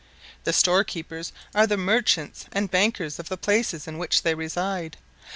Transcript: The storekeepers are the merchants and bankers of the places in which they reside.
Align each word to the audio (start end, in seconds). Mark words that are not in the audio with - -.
The 0.45 0.51
storekeepers 0.51 1.31
are 1.53 1.67
the 1.67 1.77
merchants 1.77 2.45
and 2.51 2.71
bankers 2.71 3.19
of 3.19 3.29
the 3.29 3.37
places 3.37 3.87
in 3.87 3.99
which 3.99 4.23
they 4.23 4.33
reside. 4.33 4.97